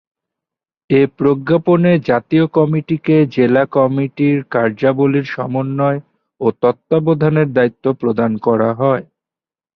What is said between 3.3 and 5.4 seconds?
জেলা কমিটির কার্যাবলির